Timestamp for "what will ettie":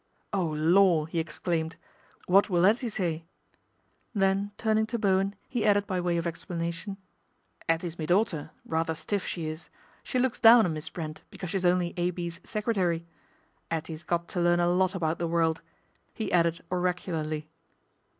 2.25-2.89